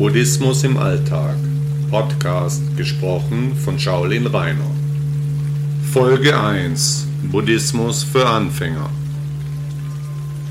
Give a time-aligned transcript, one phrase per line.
[0.00, 1.36] Buddhismus im Alltag.
[1.90, 4.70] Podcast gesprochen von Shaolin Rainer.
[5.92, 7.06] Folge 1.
[7.24, 8.88] Buddhismus für Anfänger.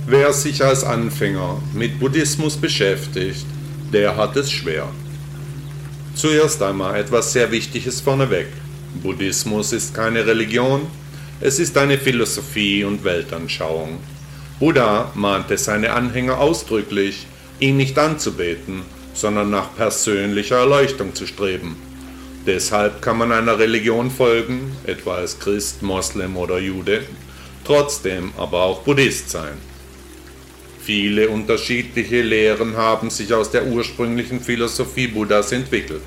[0.05, 3.43] Wer sich als Anfänger mit Buddhismus beschäftigt,
[3.91, 4.87] der hat es schwer.
[6.13, 8.49] Zuerst einmal etwas sehr Wichtiges vorneweg.
[9.01, 10.81] Buddhismus ist keine Religion,
[11.41, 13.97] es ist eine Philosophie und Weltanschauung.
[14.59, 17.25] Buddha mahnte seine Anhänger ausdrücklich,
[17.59, 18.83] ihn nicht anzubeten,
[19.19, 21.75] sondern nach persönlicher Erleuchtung zu streben.
[22.45, 27.03] Deshalb kann man einer Religion folgen, etwa als Christ, Moslem oder Jude,
[27.65, 29.57] trotzdem aber auch Buddhist sein.
[30.81, 36.01] Viele unterschiedliche Lehren haben sich aus der ursprünglichen Philosophie Buddhas entwickelt.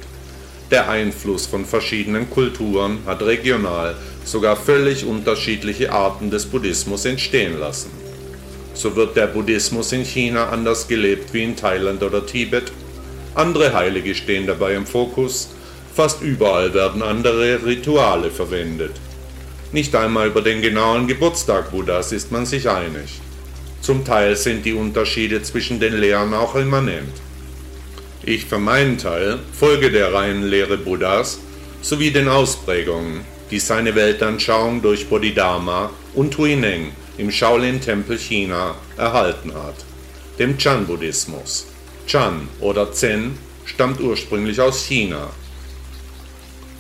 [0.71, 7.91] Der Einfluss von verschiedenen Kulturen hat regional sogar völlig unterschiedliche Arten des Buddhismus entstehen lassen.
[8.73, 12.73] So wird der Buddhismus in China anders gelebt wie in Thailand oder Tibet.
[13.35, 15.51] Andere Heilige stehen dabei im Fokus.
[15.95, 18.93] Fast überall werden andere Rituale verwendet.
[19.73, 23.21] Nicht einmal über den genauen Geburtstag Buddhas ist man sich einig.
[23.81, 27.13] Zum Teil sind die Unterschiede zwischen den Lehren auch immanent.
[28.23, 31.41] Ich für meinen Teil folge der reinen Lehre Buddhas
[31.81, 39.85] sowie den Ausprägungen, die seine Weltanschauung durch Bodhidharma und Huineng im Shaolin-Tempel China erhalten hat,
[40.39, 41.72] dem Chan-Buddhismus.
[42.07, 45.31] Chan oder Zen stammt ursprünglich aus China.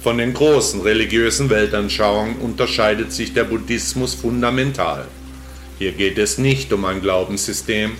[0.02, 5.06] Von den großen religiösen Weltanschauungen unterscheidet sich der Buddhismus fundamental.
[5.78, 7.92] Hier geht es nicht um ein Glaubenssystem.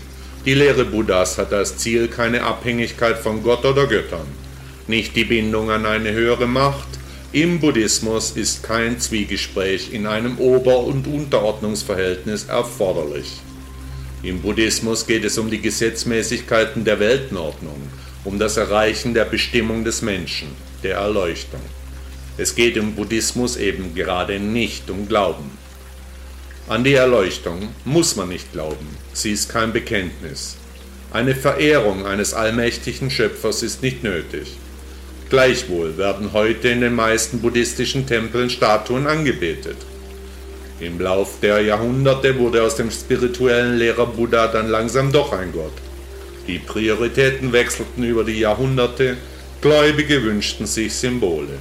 [0.44, 4.26] Die Lehre Buddhas hat als Ziel keine Abhängigkeit von Gott oder Göttern,
[4.88, 6.88] nicht die Bindung an eine höhere Macht,
[7.34, 13.40] im Buddhismus ist kein Zwiegespräch in einem Ober- und Unterordnungsverhältnis erforderlich.
[14.22, 17.90] Im Buddhismus geht es um die Gesetzmäßigkeiten der Weltenordnung,
[18.22, 20.46] um das Erreichen der Bestimmung des Menschen,
[20.84, 21.60] der Erleuchtung.
[22.38, 25.58] Es geht im Buddhismus eben gerade nicht um Glauben.
[26.68, 30.56] An die Erleuchtung muss man nicht glauben, sie ist kein Bekenntnis.
[31.12, 34.56] Eine Verehrung eines allmächtigen Schöpfers ist nicht nötig.
[35.30, 39.78] Gleichwohl werden heute in den meisten buddhistischen Tempeln Statuen angebetet.
[40.82, 45.74] Im Lauf der Jahrhunderte wurde aus dem spirituellen Lehrer Buddha dann langsam doch ein Gott.
[46.48, 49.16] Die Prioritäten wechselten über die Jahrhunderte,
[49.60, 51.60] Gläubige wünschten sich Symbole.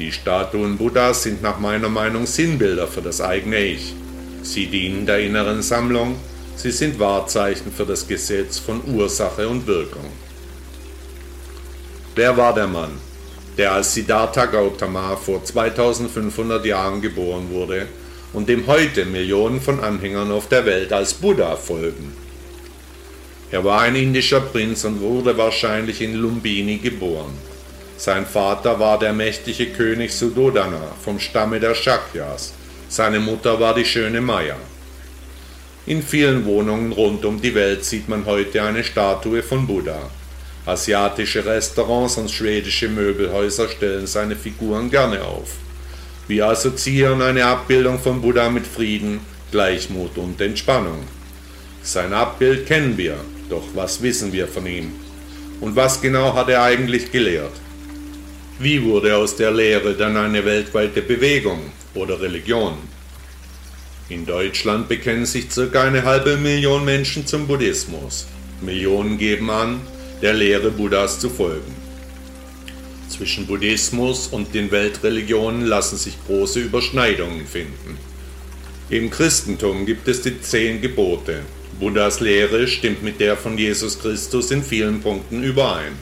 [0.00, 3.94] Die Statuen Buddhas sind nach meiner Meinung Sinnbilder für das eigene Ich.
[4.42, 6.16] Sie dienen der inneren Sammlung,
[6.56, 10.10] sie sind Wahrzeichen für das Gesetz von Ursache und Wirkung.
[12.16, 12.98] Wer war der Mann,
[13.56, 17.86] der als Siddhartha Gautama vor 2500 Jahren geboren wurde
[18.32, 22.12] und dem heute Millionen von Anhängern auf der Welt als Buddha folgen?
[23.50, 27.32] Er war ein indischer Prinz und wurde wahrscheinlich in Lumbini geboren.
[27.96, 32.54] Sein Vater war der mächtige König Sudodana vom Stamme der Shakyas.
[32.88, 34.56] Seine Mutter war die schöne Maya.
[35.86, 40.10] In vielen Wohnungen rund um die Welt sieht man heute eine Statue von Buddha.
[40.64, 45.56] Asiatische Restaurants und schwedische Möbelhäuser stellen seine Figuren gerne auf.
[46.30, 49.18] Wir assoziieren eine Abbildung von Buddha mit Frieden,
[49.50, 51.00] Gleichmut und Entspannung.
[51.82, 53.16] Sein Abbild kennen wir,
[53.48, 54.92] doch was wissen wir von ihm?
[55.60, 57.54] Und was genau hat er eigentlich gelehrt?
[58.60, 62.74] Wie wurde aus der Lehre dann eine weltweite Bewegung oder Religion?
[64.08, 68.28] In Deutschland bekennen sich circa eine halbe Million Menschen zum Buddhismus.
[68.60, 69.80] Millionen geben an,
[70.22, 71.79] der Lehre Buddhas zu folgen.
[73.10, 77.98] Zwischen Buddhismus und den Weltreligionen lassen sich große Überschneidungen finden.
[78.88, 81.40] Im Christentum gibt es die zehn Gebote.
[81.80, 85.92] Buddhas Lehre stimmt mit der von Jesus Christus in vielen Punkten überein.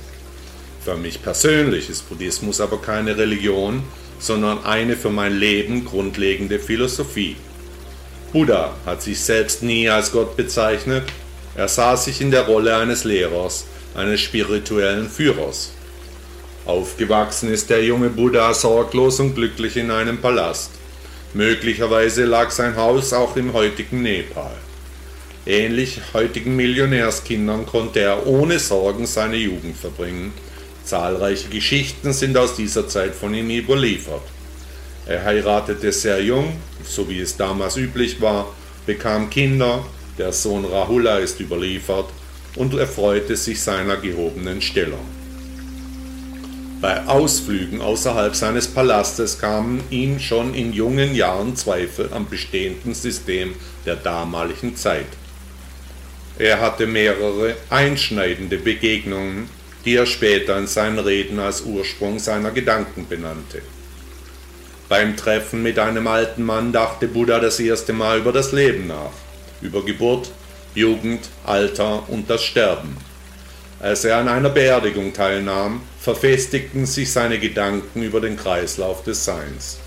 [0.85, 3.83] Für mich persönlich ist Buddhismus aber keine Religion,
[4.19, 7.37] sondern eine für mein Leben grundlegende Philosophie.
[8.33, 11.05] Buddha hat sich selbst nie als Gott bezeichnet,
[11.57, 13.65] er sah sich in der Rolle eines Lehrers,
[13.95, 15.73] eines spirituellen Führers.
[16.69, 20.71] Aufgewachsen ist der junge Buddha sorglos und glücklich in einem Palast.
[21.33, 24.53] Möglicherweise lag sein Haus auch im heutigen Nepal.
[25.47, 30.35] Ähnlich heutigen Millionärskindern konnte er ohne Sorgen seine Jugend verbringen.
[30.85, 34.25] Zahlreiche Geschichten sind aus dieser Zeit von ihm überliefert.
[35.07, 36.53] Er heiratete sehr jung,
[36.85, 38.55] so wie es damals üblich war,
[38.85, 39.87] bekam Kinder,
[40.19, 42.11] der Sohn Rahula ist überliefert,
[42.57, 45.18] und erfreute sich seiner gehobenen Stellung.
[46.81, 53.55] Bei Ausflügen außerhalb seines Palastes kamen ihm schon in jungen Jahren Zweifel am bestehenden System
[53.85, 55.07] der damaligen Zeit.
[56.39, 59.49] Er hatte mehrere einschneidende Begegnungen
[59.85, 63.63] die er später in seinen Reden als Ursprung seiner Gedanken benannte.
[64.89, 69.13] Beim Treffen mit einem alten Mann dachte Buddha das erste Mal über das Leben nach,
[69.61, 70.31] über Geburt,
[70.75, 72.99] Jugend, Alter und das Sterben.
[73.81, 79.79] Als er an einer Beerdigung teilnahm, verfestigten sich seine Gedanken über den Kreislauf des Seins.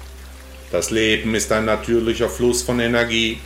[0.72, 3.40] Das Leben ist ein natürlicher Fluss von Energie.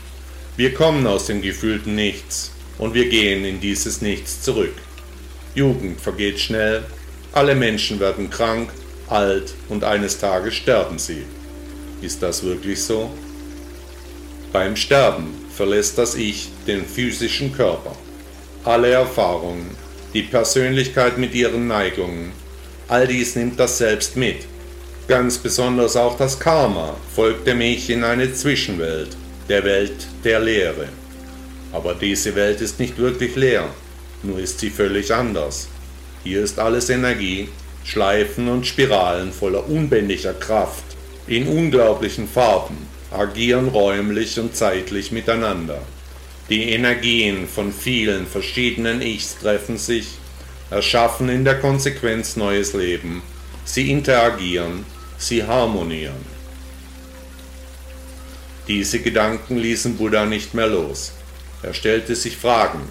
[0.58, 4.74] Wir kommen aus dem gefühlten Nichts und wir gehen in dieses Nichts zurück.
[5.54, 6.84] Jugend vergeht schnell,
[7.32, 8.74] alle Menschen werden krank,
[9.08, 11.24] alt und eines Tages sterben sie.
[12.02, 13.10] Ist das wirklich so?
[14.52, 17.96] Beim Sterben verlässt das Ich den physischen Körper.
[18.66, 19.78] Alle Erfahrungen,
[20.14, 22.34] die Persönlichkeit mit ihren Neigungen,
[22.88, 24.46] all dies nimmt das Selbst mit.
[25.08, 29.16] Ganz besonders auch das Karma folgt dem Ich in eine Zwischenwelt,
[29.50, 30.90] der Welt der Leere.
[31.72, 33.70] Aber diese Welt ist nicht wirklich leer,
[34.24, 35.68] nur ist sie völlig anders.
[36.24, 37.50] Hier ist alles Energie,
[37.84, 40.84] Schleifen und Spiralen voller unbändiger Kraft,
[41.28, 42.78] in unglaublichen Farben,
[43.12, 45.82] agieren räumlich und zeitlich miteinander.
[46.50, 50.08] Die Energien von vielen verschiedenen Ichs treffen sich,
[50.76, 53.24] erschaffen in der Konsequenz neues Leben.
[53.64, 54.86] Sie interagieren,
[55.18, 56.36] sie harmonieren.
[58.68, 61.14] Diese Gedanken ließen Buddha nicht mehr los.
[61.64, 62.82] Er stellte sich Fragen.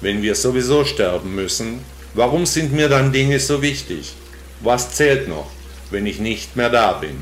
[0.00, 1.78] Wenn wir sowieso sterben müssen,
[2.14, 4.14] warum sind mir dann Dinge so wichtig?
[4.58, 5.50] Was zählt noch,
[5.90, 7.16] wenn ich nicht mehr da bin?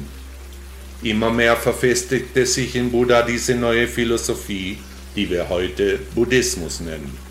[1.03, 4.79] Immer mehr verfestigte sich in Buddha diese neue Philosophie,
[5.15, 7.28] die wir heute Buddhismus nennen.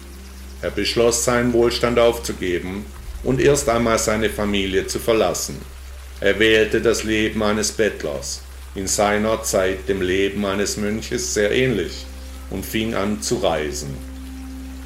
[0.61, 2.85] Er beschloss, seinen Wohlstand aufzugeben
[3.23, 5.61] und erst einmal seine Familie zu verlassen.
[6.19, 8.41] Er wählte das Leben eines Bettlers,
[8.73, 12.05] in seiner Zeit dem Leben eines Mönches sehr ähnlich,
[12.49, 13.95] und fing an zu reisen.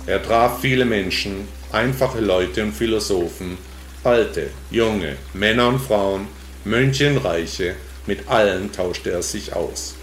[0.08, 3.58] Er traf viele Menschen, einfache Leute und Philosophen,
[4.04, 6.28] alte, junge, Männer und Frauen,
[6.66, 7.76] Mönche und Reiche,
[8.08, 9.96] mit allen tauschte er sich aus.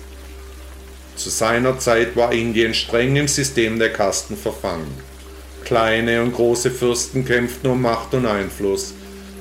[1.16, 5.07] Zu seiner Zeit war Indien streng im System der Kasten verfangen.
[5.68, 8.94] Kleine und große Fürsten kämpften um Macht und Einfluss.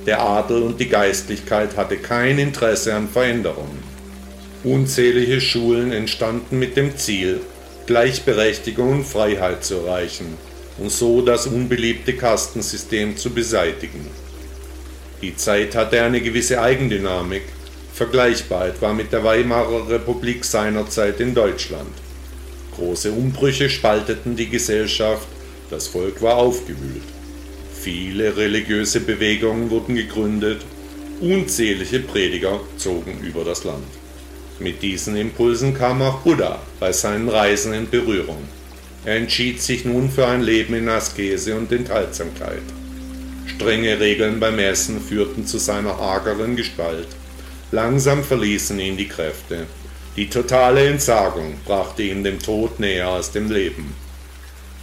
[0.05, 3.81] Der Adel und die Geistlichkeit hatte kein Interesse an Veränderungen.
[4.65, 7.39] Unzählige Schulen entstanden mit dem Ziel,
[7.85, 10.37] Gleichberechtigung und Freiheit zu erreichen
[10.79, 14.05] und so das unbeliebte Kastensystem zu beseitigen.
[15.21, 17.43] Die Zeit hatte eine gewisse Eigendynamik,
[17.93, 21.93] vergleichbar etwa mit der Weimarer Republik seinerzeit in Deutschland.
[22.75, 25.25] Große Umbrüche spalteten die Gesellschaft,
[25.69, 27.03] das Volk war aufgewühlt.
[27.73, 30.61] Viele religiöse Bewegungen wurden gegründet,
[31.21, 33.87] unzählige Prediger zogen über das Land.
[34.59, 38.43] Mit diesen Impulsen kam auch Buddha bei seinen Reisen in Berührung.
[39.05, 42.63] Er entschied sich nun für ein Leben in Askese und Enthaltsamkeit.
[43.45, 47.07] Strenge Regeln beim Essen führten zu seiner hageren Gestalt.
[47.71, 49.67] Langsam verließen ihn die Kräfte.
[50.15, 53.93] Die totale Entsagung brachte ihn dem Tod näher als dem Leben.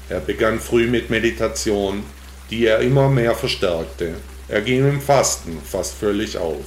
[0.08, 2.02] Er begann früh mit Meditation,
[2.50, 4.14] die er immer mehr verstärkte.
[4.48, 6.64] Er ging im Fasten fast völlig auf.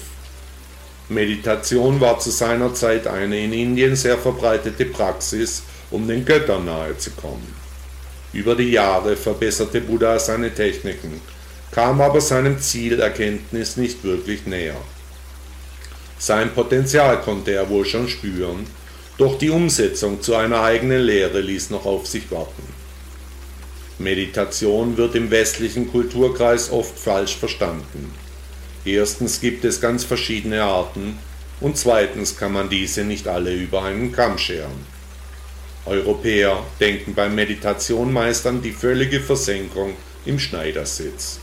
[1.09, 6.97] Meditation war zu seiner Zeit eine in Indien sehr verbreitete Praxis, um den Göttern nahe
[6.97, 7.55] zu kommen.
[8.33, 11.21] Über die Jahre verbesserte Buddha seine Techniken,
[11.71, 14.75] kam aber seinem Ziel Erkenntnis nicht wirklich näher.
[16.19, 18.65] Sein Potenzial konnte er wohl schon spüren,
[19.17, 22.63] doch die Umsetzung zu einer eigenen Lehre ließ noch auf sich warten.
[23.99, 28.13] Meditation wird im westlichen Kulturkreis oft falsch verstanden.
[28.85, 31.17] Erstens gibt es ganz verschiedene Arten
[31.59, 34.85] und zweitens kann man diese nicht alle über einen Kamm scheren.
[35.85, 39.93] Europäer denken beim Meditation meist an die völlige Versenkung
[40.25, 41.39] im Schneidersitz.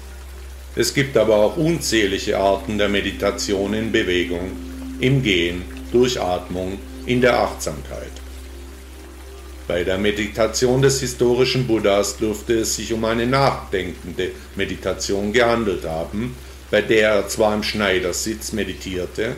[0.77, 4.53] Es gibt aber auch unzählige Arten der Meditation in Bewegung,
[5.01, 8.13] im Gehen, durch Atmung, in der Achtsamkeit.
[9.67, 16.37] Bei der Meditation des historischen Buddhas dürfte es sich um eine nachdenkende Meditation gehandelt haben,
[16.71, 19.37] bei der er zwar im Schneidersitz meditierte,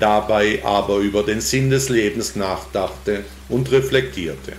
[0.00, 4.54] dabei aber über den Sinn des Lebens nachdachte und reflektierte.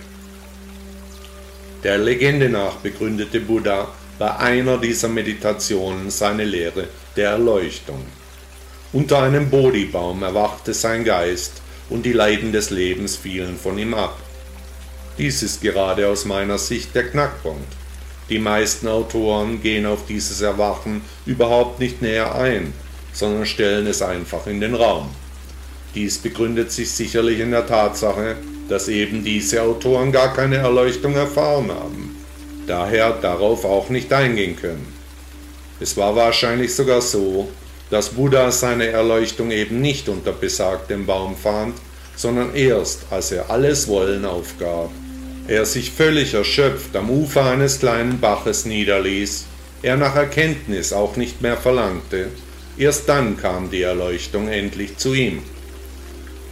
[1.82, 8.04] Der Legende nach begründete Buddha bei einer dieser Meditationen seine Lehre der Erleuchtung.
[8.92, 11.60] Unter einem Bodhibaum erwachte sein Geist
[11.90, 14.18] und die Leiden des Lebens fielen von ihm ab.
[15.20, 17.72] Dies ist gerade aus meiner Sicht der Knackpunkt.
[18.30, 22.72] Die meisten Autoren gehen auf dieses Erwachen überhaupt nicht näher ein,
[23.12, 25.10] sondern stellen es einfach in den Raum.
[25.94, 28.36] Dies begründet sich sicherlich in der Tatsache,
[28.68, 32.16] dass eben diese Autoren gar keine Erleuchtung erfahren haben
[32.66, 34.86] daher darauf auch nicht eingehen können.
[35.80, 37.48] Es war wahrscheinlich sogar so,
[37.90, 41.74] dass Buddha seine Erleuchtung eben nicht unter besagtem Baum fand,
[42.14, 44.90] sondern erst, als er alles Wollen aufgab,
[45.50, 49.46] er sich völlig erschöpft am Ufer eines kleinen Baches niederließ,
[49.82, 52.28] er nach Erkenntnis auch nicht mehr verlangte,
[52.78, 55.42] erst dann kam die Erleuchtung endlich zu ihm.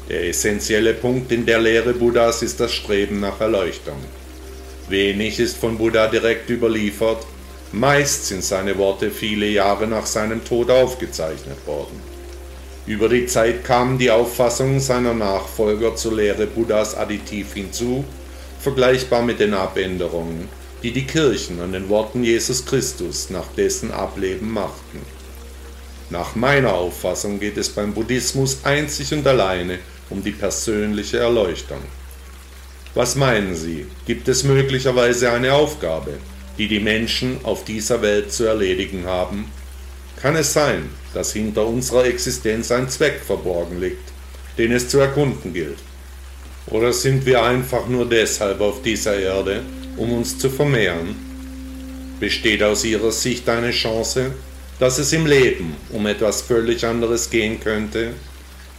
[0.09, 3.99] Der essentielle Punkt in der Lehre Buddhas ist das Streben nach Erleuchtung.
[4.89, 7.25] Wenig ist von Buddha direkt überliefert,
[7.71, 12.03] meist sind seine Worte viele Jahre nach seinem Tod aufgezeichnet worden.
[12.85, 18.05] Über die Zeit kamen die Auffassungen seiner Nachfolger zur Lehre Buddhas additiv hinzu,
[18.61, 20.49] vergleichbar mit den Abänderungen,
[20.83, 25.01] die die Kirchen an den Worten Jesus Christus nach dessen Ableben machten.
[26.11, 29.79] Nach meiner Auffassung geht es beim Buddhismus einzig und alleine
[30.11, 31.81] um die persönliche Erleuchtung.
[32.95, 36.15] Was meinen Sie, gibt es möglicherweise eine Aufgabe,
[36.57, 39.51] die die Menschen auf dieser Welt zu erledigen haben?
[40.21, 44.11] Kann es sein, dass hinter unserer Existenz ein Zweck verborgen liegt,
[44.57, 45.79] den es zu erkunden gilt?
[46.71, 49.63] Oder sind wir einfach nur deshalb auf dieser Erde,
[49.97, 51.17] um uns zu vermehren?
[52.21, 54.33] Besteht aus Ihrer Sicht eine Chance,
[54.79, 58.11] dass es im Leben um etwas völlig anderes gehen könnte?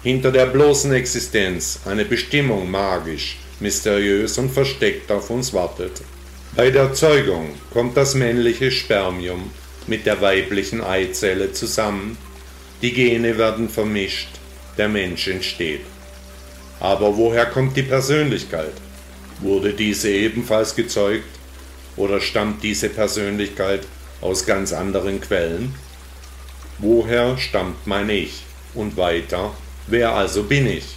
[0.03, 6.01] Hinter der bloßen Existenz eine Bestimmung magisch, mysteriös und versteckt auf uns wartet.
[6.55, 9.51] Bei der Zeugung kommt das männliche Spermium
[9.87, 12.17] mit der weiblichen Eizelle zusammen,
[12.81, 14.29] die Gene werden vermischt,
[14.77, 15.81] der Mensch entsteht.
[16.79, 18.73] Aber woher kommt die Persönlichkeit?
[19.41, 21.27] Wurde diese ebenfalls gezeugt
[21.97, 23.81] oder stammt diese Persönlichkeit
[24.21, 25.75] aus ganz anderen Quellen?
[26.77, 28.43] Woher stammt mein Ich?
[28.73, 29.51] Und weiter,
[29.87, 30.95] wer also bin ich?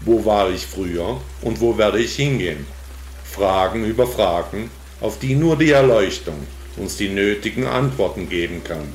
[0.00, 2.66] Wo war ich früher und wo werde ich hingehen?
[3.24, 4.68] Fragen über Fragen,
[5.00, 8.86] auf die nur die Erleuchtung uns die nötigen Antworten geben kann.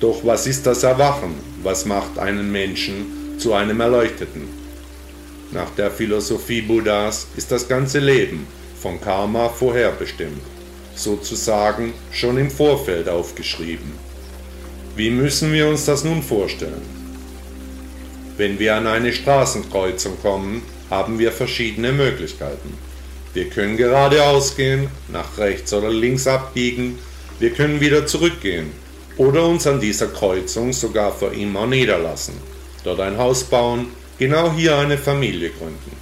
[0.00, 1.34] Doch was ist das Erwachen?
[1.62, 4.63] Was macht einen Menschen zu einem Erleuchteten?
[5.54, 8.44] Nach der Philosophie Buddhas ist das ganze Leben
[8.82, 10.42] von Karma vorherbestimmt,
[10.96, 13.92] sozusagen schon im Vorfeld aufgeschrieben.
[14.96, 16.82] Wie müssen wir uns das nun vorstellen?
[18.36, 22.76] Wenn wir an eine Straßenkreuzung kommen, haben wir verschiedene Möglichkeiten.
[23.32, 26.98] Wir können geradeaus gehen, nach rechts oder links abbiegen,
[27.38, 28.72] wir können wieder zurückgehen
[29.18, 32.34] oder uns an dieser Kreuzung sogar für immer niederlassen,
[32.82, 33.86] dort ein Haus bauen,
[34.18, 35.96] genau hier eine Familie gründen.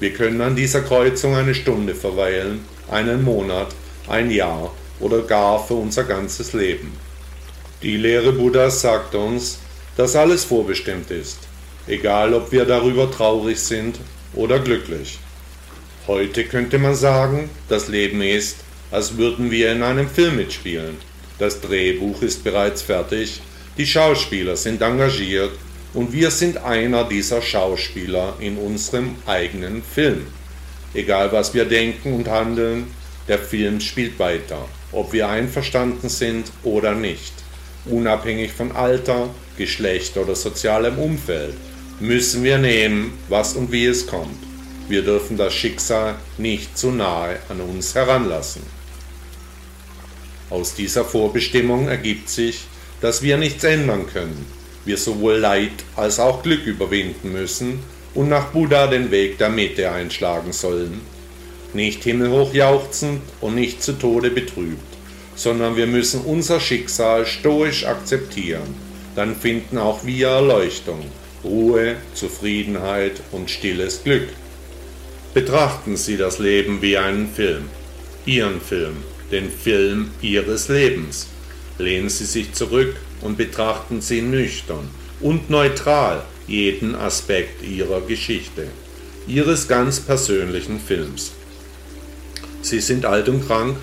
[0.00, 2.60] Wir können an dieser Kreuzung eine Stunde verweilen,
[2.90, 3.68] einen Monat,
[4.08, 6.92] ein Jahr oder gar für unser ganzes Leben.
[7.82, 9.58] Die Lehre Buddhas sagt uns,
[9.96, 11.38] dass alles vorbestimmt ist,
[11.86, 13.98] egal ob wir darüber traurig sind
[14.34, 15.18] oder glücklich.
[16.06, 18.58] Heute könnte man sagen, das Leben ist,
[18.90, 20.96] als würden wir in einem Film mitspielen.
[21.38, 23.40] Das Drehbuch ist bereits fertig,
[23.76, 25.52] die Schauspieler sind engagiert
[25.94, 30.26] und wir sind einer dieser Schauspieler in unserem eigenen Film.
[30.94, 32.86] Egal was wir denken und handeln,
[33.28, 37.32] der Film spielt weiter, ob wir einverstanden sind oder nicht.
[37.86, 41.54] Unabhängig von Alter, Geschlecht oder sozialem Umfeld
[42.00, 44.36] müssen wir nehmen, was und wie es kommt.
[44.88, 48.62] Wir dürfen das Schicksal nicht zu nahe an uns heranlassen.
[50.50, 52.60] Aus dieser Vorbestimmung ergibt sich,
[53.00, 54.46] dass wir nichts ändern können,
[54.86, 57.80] wir sowohl Leid als auch Glück überwinden müssen
[58.14, 61.00] und nach Buddha den Weg der Mitte einschlagen sollen.
[61.74, 64.96] Nicht himmelhoch jauchzend und nicht zu Tode betrübt,
[65.34, 68.74] sondern wir müssen unser Schicksal stoisch akzeptieren.
[69.14, 71.04] Dann finden auch wir Erleuchtung,
[71.42, 74.28] Ruhe, Zufriedenheit und stilles Glück.
[75.34, 77.64] Betrachten Sie das Leben wie einen Film,
[78.24, 78.96] Ihren Film,
[79.30, 81.28] den Film Ihres Lebens.
[81.78, 84.88] Lehnen Sie sich zurück und betrachten Sie nüchtern
[85.20, 88.68] und neutral jeden Aspekt Ihrer Geschichte,
[89.26, 91.32] Ihres ganz persönlichen Films.
[92.62, 93.76] Sie sind alt und krank?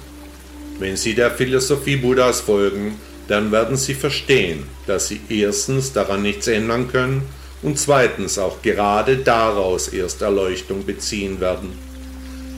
[0.79, 2.95] Wenn Sie der Philosophie Buddhas folgen,
[3.27, 7.23] dann werden Sie verstehen, dass Sie erstens daran nichts ändern können
[7.62, 11.77] und zweitens auch gerade daraus erst Erleuchtung beziehen werden.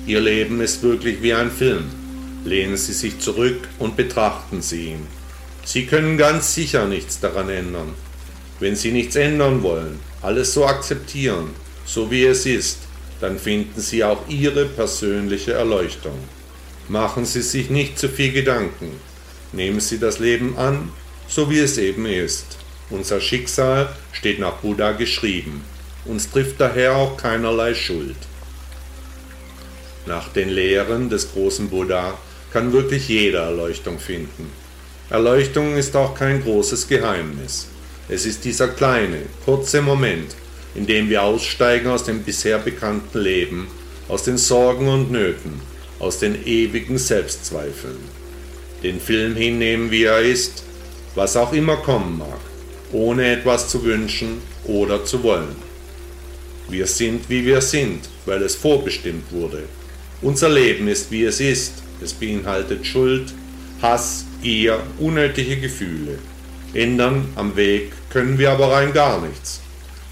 [0.06, 1.86] Ihr Leben ist wirklich wie ein Film.
[2.44, 5.25] Lehnen Sie sich zurück und betrachten Sie ihn.
[5.66, 7.96] Sie können ganz sicher nichts daran ändern.
[8.60, 11.50] Wenn Sie nichts ändern wollen, alles so akzeptieren,
[11.86, 12.78] so wie es ist,
[13.20, 16.18] dann finden Sie auch Ihre persönliche Erleuchtung.
[16.88, 18.92] Machen Sie sich nicht zu viel Gedanken.
[19.54, 20.92] Nehmen Sie das Leben an,
[21.28, 22.58] so wie es eben ist.
[22.92, 25.64] Unser Schicksal steht nach Buddha geschrieben.
[26.06, 28.18] Uns trifft daher auch keinerlei Schuld.
[30.06, 32.16] Nach den Lehren des großen Buddha
[32.54, 34.52] kann wirklich jeder Erleuchtung finden.
[35.10, 37.68] Erleuchtung ist auch kein großes Geheimnis.
[38.10, 40.36] Es ist dieser kleine, kurze Moment,
[40.74, 43.68] in dem wir aussteigen aus dem bisher bekannten Leben,
[44.08, 45.62] aus den Sorgen und Nöten,
[46.00, 47.98] aus den ewigen Selbstzweifeln.
[48.82, 50.64] Den Film hinnehmen, wie er ist,
[51.14, 52.40] was auch immer kommen mag,
[52.92, 55.56] ohne etwas zu wünschen oder zu wollen.
[56.68, 59.64] Wir sind, wie wir sind, weil es vorbestimmt wurde.
[60.24, 61.84] Unser Leben ist, wie es ist.
[62.04, 63.34] Es beinhaltet Schuld,
[63.82, 66.20] Hass, Gier, unnötige Gefühle.
[66.74, 69.62] Ändern am Weg können wir aber rein gar nichts.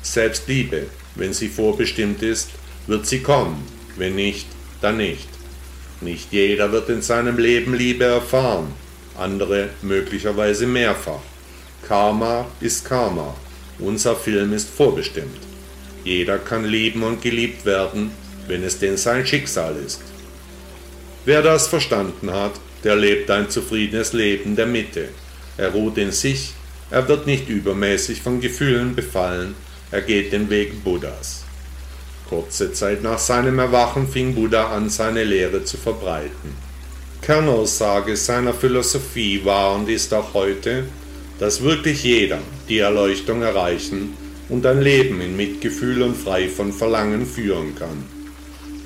[0.02, 2.50] Selbst Liebe, wenn sie vorbestimmt ist,
[2.88, 3.64] wird sie kommen,
[3.98, 4.48] wenn nicht,
[4.82, 5.28] dann nicht.
[6.02, 8.74] Nicht jeder wird in seinem Leben Liebe erfahren,
[9.18, 11.22] andere möglicherweise mehrfach.
[11.88, 13.36] Karma ist Karma,
[13.80, 15.40] unser Film ist vorbestimmt.
[16.04, 18.12] Jeder kann lieben und geliebt werden,
[18.48, 20.02] wenn es denn sein Schicksal ist.
[21.26, 25.10] Wer das verstanden hat, der lebt ein zufriedenes Leben der Mitte.
[25.58, 26.54] Er ruht in sich,
[26.90, 29.56] er wird nicht übermäßig von Gefühlen befallen,
[29.92, 31.44] er geht den Weg Buddhas.
[32.28, 36.56] Kurze Zeit nach seinem Erwachen fing Buddha an, seine Lehre zu verbreiten.
[37.22, 40.86] Kernaussage seiner Philosophie war und ist auch heute,
[41.40, 44.18] dass wirklich jeder die Erleuchtung erreichen
[44.50, 48.04] und ein Leben in Mitgefühl und frei von Verlangen führen kann.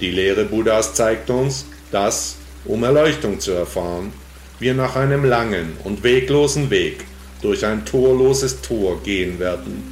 [0.01, 2.35] Die Lehre Buddhas zeigt uns, dass,
[2.67, 4.11] um Erleuchtung zu erfahren,
[4.59, 7.05] wir nach einem langen und weglosen Weg
[7.41, 9.83] durch ein torloses Tor gehen werden.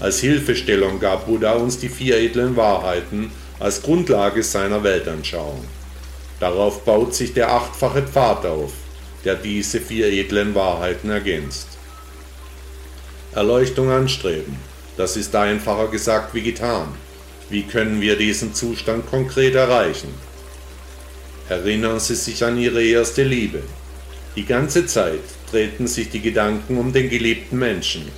[0.00, 5.64] Als Hilfestellung gab Buddha uns die vier edlen Wahrheiten als Grundlage seiner Weltanschauung.
[6.40, 8.72] Darauf baut sich der achtfache Pfad auf,
[9.24, 11.68] der diese vier edlen Wahrheiten ergänzt.
[13.34, 14.56] Erleuchtung anstreben,
[14.96, 16.88] das ist einfacher gesagt wie getan.
[17.50, 20.08] Wie können wir diesen Zustand konkret erreichen?
[21.48, 23.62] Erinnern Sie sich an Ihre erste Liebe.
[24.34, 25.20] Die ganze Zeit
[25.50, 28.08] drehten sich die Gedanken um den geliebten Menschen.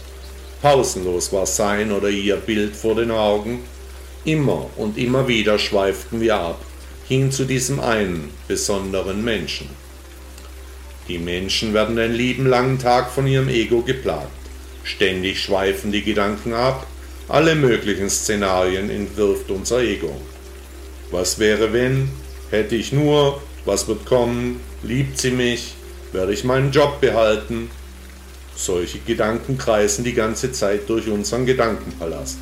[0.63, 3.61] Pausenlos war sein oder ihr Bild vor den Augen.
[4.25, 6.61] Immer und immer wieder schweiften wir ab,
[7.07, 9.69] hin zu diesem einen besonderen Menschen.
[11.09, 14.31] Die Menschen werden den lieben langen Tag von ihrem Ego geplagt.
[14.83, 16.87] Ständig schweifen die Gedanken ab,
[17.29, 20.17] alle möglichen Szenarien entwirft unser Ego.
[21.11, 22.09] Was wäre wenn?
[22.51, 24.61] Hätte ich nur, was wird kommen?
[24.83, 25.75] Liebt sie mich?
[26.13, 27.71] Werde ich meinen Job behalten?
[28.55, 32.39] Solche Gedanken kreisen die ganze Zeit durch unseren Gedankenpalast.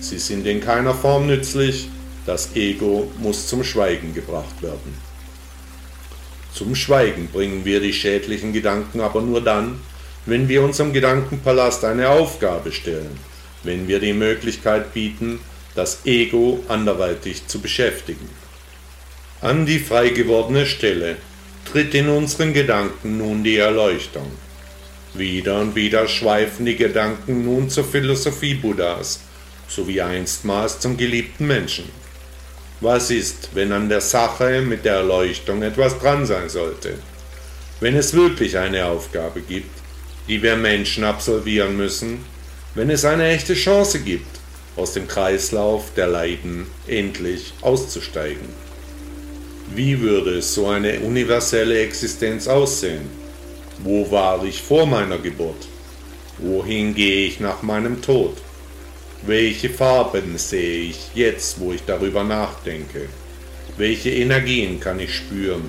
[0.00, 1.88] Sie sind in keiner Form nützlich,
[2.26, 4.94] das Ego muss zum Schweigen gebracht werden.
[6.52, 9.80] Zum Schweigen bringen wir die schädlichen Gedanken aber nur dann,
[10.24, 13.18] wenn wir unserem Gedankenpalast eine Aufgabe stellen,
[13.64, 15.40] wenn wir die Möglichkeit bieten,
[15.74, 18.28] das Ego anderweitig zu beschäftigen.
[19.44, 21.16] An die frei gewordene Stelle
[21.70, 24.30] tritt in unseren Gedanken nun die Erleuchtung.
[25.12, 29.20] Wieder und wieder schweifen die Gedanken nun zur Philosophie Buddhas,
[29.68, 31.90] sowie einstmals zum geliebten Menschen.
[32.80, 36.94] Was ist, wenn an der Sache mit der Erleuchtung etwas dran sein sollte?
[37.80, 39.78] Wenn es wirklich eine Aufgabe gibt,
[40.26, 42.24] die wir Menschen absolvieren müssen,
[42.74, 44.38] wenn es eine echte Chance gibt,
[44.74, 48.63] aus dem Kreislauf der Leiden endlich auszusteigen.
[49.72, 53.08] Wie würde so eine universelle Existenz aussehen?
[53.82, 55.66] Wo war ich vor meiner Geburt?
[56.38, 58.36] Wohin gehe ich nach meinem Tod?
[59.26, 63.08] Welche Farben sehe ich jetzt, wo ich darüber nachdenke?
[63.78, 65.64] Welche Energien kann ich spüren,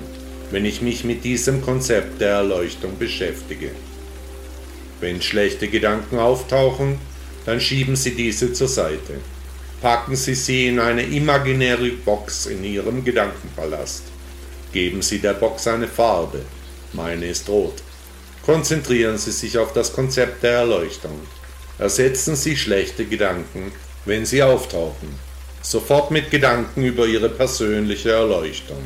[0.50, 3.70] wenn ich mich mit diesem Konzept der Erleuchtung beschäftige?
[5.00, 6.98] Wenn schlechte Gedanken auftauchen,
[7.46, 9.14] dann schieben Sie diese zur Seite
[9.86, 14.02] packen Sie sie in eine imaginäre Box in Ihrem Gedankenpalast.
[14.72, 16.40] Geben Sie der Box eine Farbe.
[16.92, 17.84] Meine ist rot.
[18.44, 21.20] Konzentrieren Sie sich auf das Konzept der Erleuchtung.
[21.78, 23.70] Ersetzen Sie schlechte Gedanken,
[24.06, 25.08] wenn sie auftauchen.
[25.62, 28.82] Sofort mit Gedanken über Ihre persönliche Erleuchtung.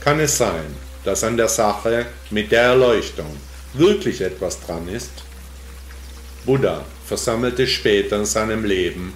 [0.00, 3.34] Kann es sein, dass an der Sache mit der Erleuchtung
[3.72, 5.12] wirklich etwas dran ist?
[6.44, 9.14] Buddha versammelte später in seinem Leben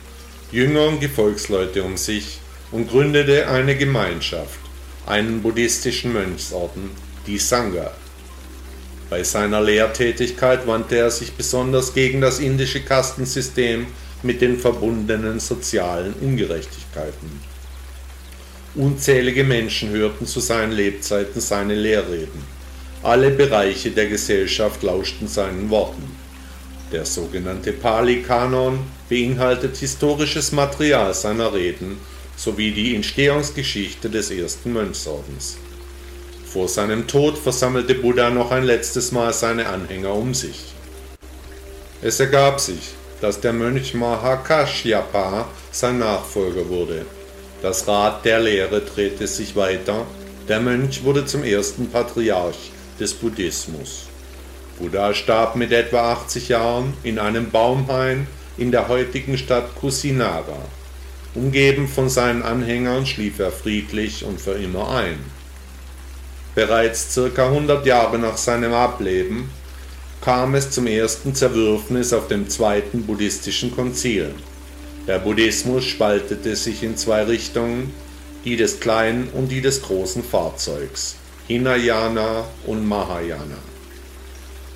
[0.54, 2.38] Jünger und Gefolgsleute um sich
[2.70, 4.60] und gründete eine Gemeinschaft,
[5.04, 6.90] einen buddhistischen Mönchsorden,
[7.26, 7.90] die Sangha.
[9.10, 13.88] Bei seiner Lehrtätigkeit wandte er sich besonders gegen das indische Kastensystem
[14.22, 17.40] mit den verbundenen sozialen Ungerechtigkeiten.
[18.76, 22.44] Unzählige Menschen hörten zu seinen Lebzeiten seine Lehrreden.
[23.02, 26.23] Alle Bereiche der Gesellschaft lauschten seinen Worten.
[26.94, 28.78] Der sogenannte Pali-Kanon
[29.08, 31.98] beinhaltet historisches Material seiner Reden
[32.36, 35.56] sowie die Entstehungsgeschichte des ersten Mönchsordens.
[36.46, 40.66] Vor seinem Tod versammelte Buddha noch ein letztes Mal seine Anhänger um sich.
[42.00, 47.06] Es ergab sich, dass der Mönch Mahakashyapa sein Nachfolger wurde.
[47.60, 50.06] Das Rad der Lehre drehte sich weiter,
[50.46, 54.06] der Mönch wurde zum ersten Patriarch des Buddhismus.
[54.78, 60.58] Buddha starb mit etwa 80 Jahren in einem Baumhain in der heutigen Stadt Kusinara.
[61.34, 65.18] Umgeben von seinen Anhängern schlief er friedlich und für immer ein.
[66.54, 69.50] Bereits circa 100 Jahre nach seinem Ableben
[70.20, 74.30] kam es zum ersten Zerwürfnis auf dem zweiten buddhistischen Konzil.
[75.06, 77.92] Der Buddhismus spaltete sich in zwei Richtungen,
[78.44, 83.73] die des kleinen und die des großen Fahrzeugs, Hinayana und Mahayana.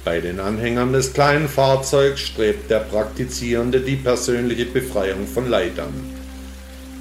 [0.05, 5.93] Bei den Anhängern des kleinen Fahrzeugs strebt der Praktizierende die persönliche Befreiung von Leidern.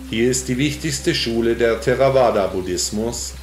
[0.09, 3.33] Hier ist die wichtigste Schule der Theravada-Buddhismus,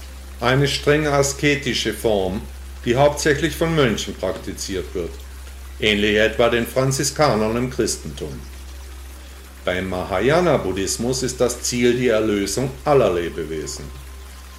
[0.40, 2.40] eine streng asketische Form,
[2.84, 5.10] die hauptsächlich von Mönchen praktiziert wird,
[5.80, 8.38] ähnlich etwa den Franziskanern im Christentum.
[9.64, 13.84] Beim Mahayana-Buddhismus ist das Ziel die Erlösung aller Lebewesen.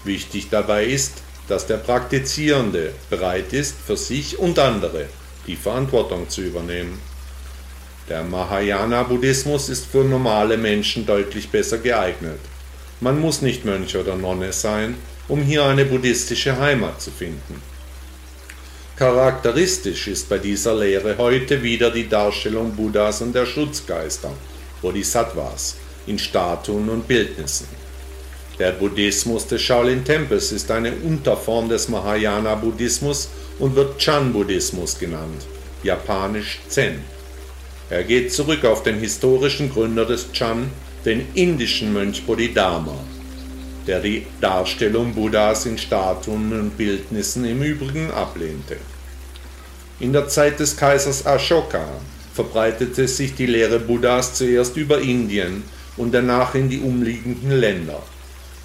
[0.03, 5.05] Wichtig dabei ist, dass der Praktizierende bereit ist, für sich und andere
[5.47, 6.99] die Verantwortung zu übernehmen.
[8.10, 12.39] Der Mahayana-Buddhismus ist für normale Menschen deutlich besser geeignet.
[13.01, 14.95] Man muss nicht Mönch oder Nonne sein,
[15.27, 17.62] um hier eine buddhistische Heimat zu finden.
[18.95, 24.31] Charakteristisch ist bei dieser Lehre heute wieder die Darstellung Buddhas und der Schutzgeister,
[24.81, 25.75] Bodhisattvas,
[26.08, 27.67] in Statuen und Bildnissen.
[28.57, 33.27] Der Buddhismus des Shaolin-Tempels ist eine Unterform des Mahayana-Buddhismus
[33.59, 35.45] und wird Chan-Buddhismus genannt,
[35.83, 37.01] japanisch Zen.
[37.89, 40.69] Er geht zurück auf den historischen Gründer des Chan,
[41.03, 42.97] den indischen Mönch Bodhidharma,
[43.87, 48.77] der die Darstellung Buddhas in Statuen und Bildnissen im Übrigen ablehnte.
[49.99, 51.85] In der Zeit des Kaisers Ashoka
[52.33, 55.63] verbreitete sich die Lehre Buddhas zuerst über Indien
[55.97, 58.01] und danach in die umliegenden Länder.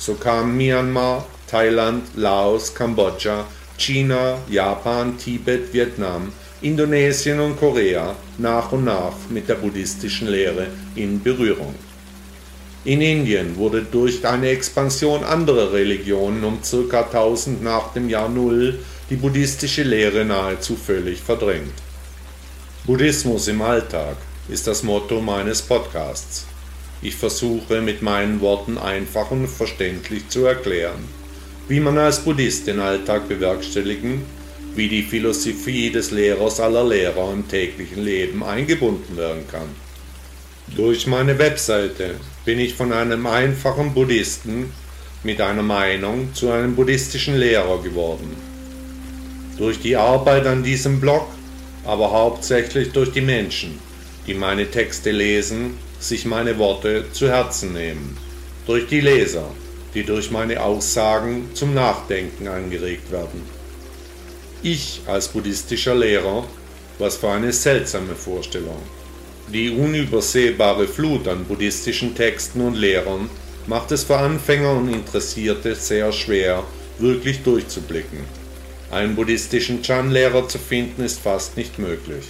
[0.01, 3.45] So kamen Myanmar, Thailand, Laos, Kambodscha,
[3.77, 6.33] China, Japan, Tibet, Vietnam,
[6.63, 11.75] Indonesien und Korea nach und nach mit der buddhistischen Lehre in Berührung.
[12.85, 17.03] In Indien wurde durch eine Expansion anderer Religionen um ca.
[17.03, 18.79] 1000 nach dem Jahr Null
[19.11, 21.75] die buddhistische Lehre nahezu völlig verdrängt.
[22.87, 24.17] Buddhismus im Alltag
[24.49, 26.47] ist das Motto meines Podcasts.
[27.03, 31.09] Ich versuche mit meinen Worten einfach und verständlich zu erklären,
[31.67, 34.23] wie man als Buddhist den Alltag bewerkstelligen,
[34.75, 39.69] wie die Philosophie des Lehrers aller Lehrer im täglichen Leben eingebunden werden kann.
[40.77, 44.73] Durch meine Webseite bin ich von einem einfachen Buddhisten
[45.25, 48.37] mit einer Meinung zu einem buddhistischen Lehrer geworden.
[49.57, 51.27] Durch die Arbeit an diesem Blog,
[51.85, 53.79] aber hauptsächlich durch die Menschen,
[54.27, 58.17] die meine Texte lesen, sich meine Worte zu Herzen nehmen.
[58.67, 59.45] Durch die Leser,
[59.95, 63.43] die durch meine Aussagen zum Nachdenken angeregt werden.
[64.63, 66.45] Ich als buddhistischer Lehrer,
[66.99, 68.83] was für eine seltsame Vorstellung.
[69.53, 73.29] Die unübersehbare Flut an buddhistischen Texten und Lehrern
[73.67, 76.63] macht es für Anfänger und Interessierte sehr schwer,
[76.99, 78.21] wirklich durchzublicken.
[78.91, 82.25] Einen buddhistischen Chan-Lehrer zu finden ist fast nicht möglich.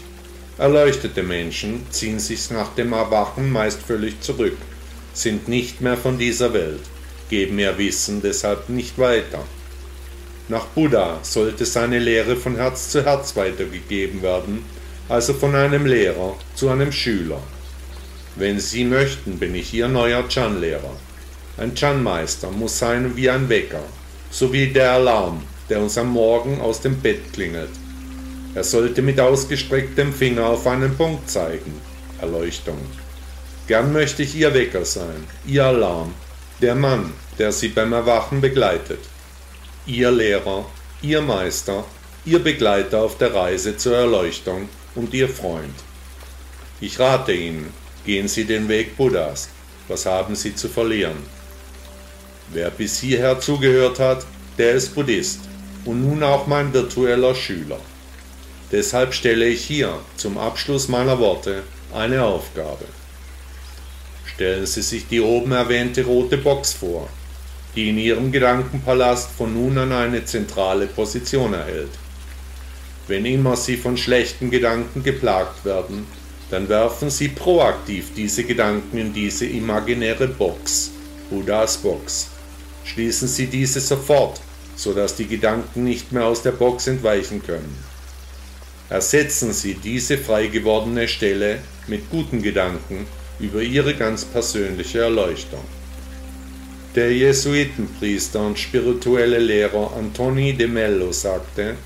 [0.61, 4.59] Erleuchtete Menschen ziehen sich nach dem Erwachen meist völlig zurück,
[5.15, 6.83] sind nicht mehr von dieser Welt,
[7.31, 9.43] geben ihr Wissen deshalb nicht weiter.
[10.51, 14.63] Nach Buddha sollte seine Lehre von Herz zu Herz weitergegeben werden,
[15.09, 17.43] also von einem Lehrer zu einem Schüler.
[18.37, 20.95] Wenn Sie möchten, bin ich Ihr neuer Chan-Lehrer.
[21.57, 23.85] Ein Chan-Meister muss sein wie ein Wecker,
[24.31, 27.71] so wie der Alarm, der uns am Morgen aus dem Bett klingelt.
[28.55, 31.81] Er sollte mit ausgestrecktem Finger auf einen Punkt zeigen.
[32.21, 32.79] Erleuchtung.
[33.69, 36.13] Gern möchte ich Ihr Wecker sein, Ihr Alarm,
[36.61, 38.99] der Mann, der Sie beim Erwachen begleitet.
[39.87, 40.67] Ihr Lehrer,
[41.01, 41.85] Ihr Meister,
[42.25, 45.75] Ihr Begleiter auf der Reise zur Erleuchtung und Ihr Freund.
[46.81, 47.73] Ich rate Ihnen,
[48.05, 49.49] gehen Sie den Weg Buddhas.
[49.87, 51.19] Was haben Sie zu verlieren?
[52.53, 54.27] Wer bis hierher zugehört hat,
[54.59, 55.41] der ist Buddhist
[55.85, 57.79] und nun auch mein virtueller Schüler.
[58.73, 62.85] Deshalb stelle ich hier zum Abschluss meiner Worte eine Aufgabe.
[64.25, 67.09] Stellen Sie sich die oben erwähnte rote Box vor,
[67.75, 71.91] die in Ihrem Gedankenpalast von nun an eine zentrale Position erhält.
[73.09, 76.07] Wenn immer Sie von schlechten Gedanken geplagt werden,
[76.51, 80.93] dann werfen Sie proaktiv diese Gedanken in diese imaginäre Box,
[81.29, 82.29] Buddhas Box.
[82.85, 84.41] Schließen Sie diese sofort,
[84.77, 87.90] sodass die Gedanken nicht mehr aus der Box entweichen können.
[88.91, 93.07] Ersetzen Sie diese frei gewordene Stelle mit guten Gedanken
[93.39, 95.65] über Ihre ganz persönliche Erleuchtung.
[96.97, 101.77] Der Jesuitenpriester und spirituelle Lehrer Antoni de Mello sagte,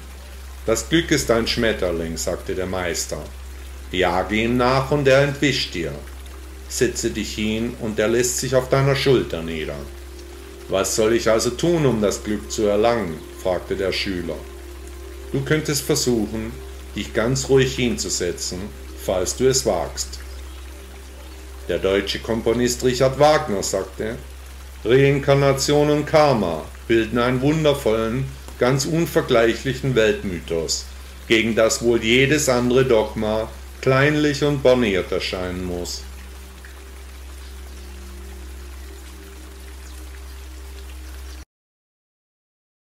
[0.64, 3.22] das Glück ist ein Schmetterling, sagte der Meister.
[3.92, 5.92] Jage ihm nach und er entwischt dir.
[6.70, 9.76] Setze dich hin und er lässt sich auf deiner Schulter nieder.
[10.70, 13.18] Was soll ich also tun, um das Glück zu erlangen?
[13.42, 14.36] fragte der Schüler.
[15.32, 16.50] Du könntest versuchen,
[16.96, 18.58] dich ganz ruhig hinzusetzen,
[19.04, 20.18] falls du es wagst.
[21.68, 24.16] Der deutsche Komponist Richard Wagner sagte,
[24.84, 28.26] Reinkarnation und Karma bilden einen wundervollen,
[28.58, 30.84] ganz unvergleichlichen Weltmythos,
[31.26, 33.48] gegen das wohl jedes andere Dogma
[33.80, 36.02] kleinlich und borniert erscheinen muss.